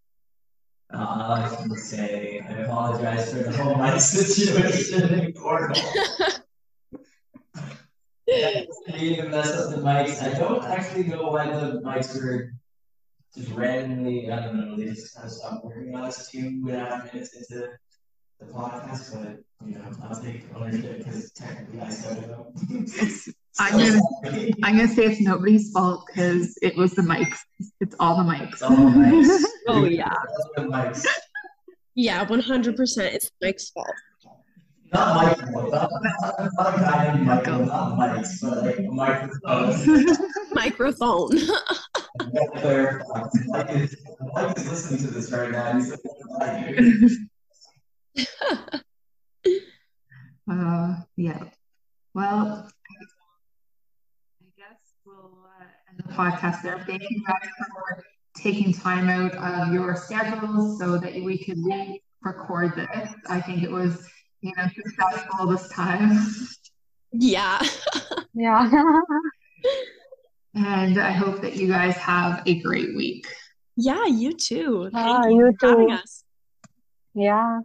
Uh, 0.94 0.98
I 0.98 1.42
was 1.42 1.56
going 1.58 1.70
to 1.70 1.78
say 1.78 2.40
I 2.48 2.52
apologize 2.60 3.34
for 3.34 3.40
the 3.40 3.58
whole 3.58 3.76
mic 3.76 4.00
situation 4.00 5.20
in 5.20 5.34
Cornwall. 5.34 5.76
to 8.28 9.30
mess 9.30 9.52
up 9.54 9.72
the 9.72 9.82
mics. 9.82 10.22
I 10.22 10.38
don't 10.38 10.64
actually 10.66 11.06
know 11.06 11.30
why 11.30 11.48
the 11.48 11.82
mics 11.82 12.16
were 12.16 12.54
just 13.36 13.52
randomly. 13.52 14.32
I 14.32 14.46
don't 14.46 14.58
know. 14.58 14.76
They 14.76 14.86
just 14.86 15.16
kind 15.16 15.26
of 15.26 15.32
stopped 15.32 15.66
working 15.66 15.96
on 15.96 16.04
us 16.04 16.30
two 16.30 16.40
and 16.40 16.70
a 16.70 16.80
half 16.80 17.14
minutes 17.14 17.36
into 17.36 17.70
the 18.40 18.46
podcast, 18.46 19.14
but 19.14 19.68
you 19.68 19.76
know, 19.76 19.86
I'll 20.04 20.22
take 20.22 20.46
ownership 20.56 20.98
because 21.00 21.32
technically 21.32 21.80
I 21.82 21.90
started 21.90 22.30
them. 22.30 23.34
I'm 23.60 23.72
gonna, 23.72 24.02
I'm 24.64 24.76
gonna 24.76 24.88
say 24.88 25.06
it's 25.06 25.22
nobody's 25.22 25.72
fault 25.72 26.06
because 26.08 26.58
it 26.62 26.76
was 26.76 26.94
the 26.94 27.02
mics. 27.02 27.38
It's 27.80 27.96
all 28.00 28.18
the 28.18 28.24
mics. 28.24 28.62
all 28.62 28.76
the 28.76 28.92
mics. 28.92 29.44
oh 29.68 29.86
yeah. 29.86 30.14
mics. 30.58 31.06
Yeah, 31.96 32.28
one 32.28 32.42
hundred 32.42 32.76
percent. 32.76 33.14
It's 33.14 33.32
Mike's 33.42 33.70
fault. 33.70 33.88
Not 34.94 35.16
microphone. 35.16 35.72
Not, 35.72 35.90
not, 36.02 36.54
not 36.54 36.78
a 36.78 36.80
guy 36.80 37.14
named 37.14 37.26
Michael. 37.26 37.66
Not 37.66 37.98
mics, 37.98 38.42
but 38.42 38.64
like 38.64 38.80
a 38.80 38.82
microphone. 38.84 40.18
microphone. 40.54 41.30
Mike 43.48 43.70
is, 43.72 43.96
Mike 44.34 44.58
is 44.58 44.70
listening 44.70 45.00
to 45.00 45.08
this 45.08 45.32
right 45.32 45.52
now. 45.52 45.80
He's 45.80 47.20
uh, 50.50 50.96
yeah. 51.16 51.44
Well, 52.14 52.70
I 54.42 54.46
guess 54.58 54.78
we'll 55.06 55.38
uh, 55.60 55.66
end 55.90 55.98
the 55.98 56.14
podcast 56.14 56.62
there. 56.62 56.80
Thank 56.86 57.04
you 57.10 57.24
guys 57.26 57.50
for 57.58 58.04
taking 58.38 58.74
time 58.74 59.10
out 59.10 59.36
of 59.36 59.74
your 59.74 59.96
schedules 59.96 60.80
so 60.80 60.98
that 60.98 61.14
we 61.14 61.38
could 61.38 61.58
re-record 61.64 62.76
this. 62.76 63.10
I 63.28 63.42
think 63.42 63.64
it 63.64 63.72
was, 63.72 64.08
you 64.42 64.54
know, 64.56 64.68
successful 64.74 65.48
this 65.48 65.70
time. 65.70 66.20
Yeah. 67.12 67.62
yeah. 68.34 68.70
and 70.54 70.98
I 70.98 71.12
hope 71.12 71.42
that 71.42 71.56
you 71.56 71.68
guys 71.68 71.96
have 71.98 72.44
a 72.46 72.62
great 72.62 72.96
week. 72.96 73.28
Yeah, 73.78 74.06
you 74.06 74.34
too. 74.34 74.90
Thank 74.94 75.26
you, 75.26 75.48
you 75.48 75.58
too. 75.60 75.98
Yeah. 77.14 77.60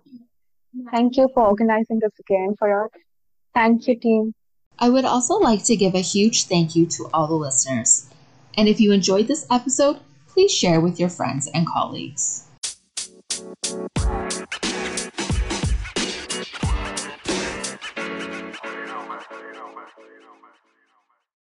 Thank 0.91 1.17
you 1.17 1.29
for 1.35 1.47
organizing 1.47 1.99
this 1.99 2.13
again 2.21 2.55
for 2.59 2.85
us. 2.85 2.91
Thank 3.55 3.89
you, 3.89 3.99
team. 3.99 4.35
I 4.79 4.89
would 4.89 5.05
also 5.05 5.35
like 5.35 5.65
to 5.65 5.77
give 5.77 5.95
a 5.95 6.01
huge 6.01 6.45
thank 6.45 6.77
you 6.77 6.87
to 6.87 7.09
all 7.13 7.27
the 7.27 7.35
listeners. 7.35 8.09
And 8.57 8.69
if 8.69 8.81
you 8.81 8.93
enjoyed 8.93 9.27
this 9.27 9.47
episode, 9.51 9.99
please 10.29 10.53
share 10.53 10.81
with 10.81 11.01
your 11.01 11.09
friends 11.09 11.49
and 11.53 11.67
colleagues. 11.67 12.47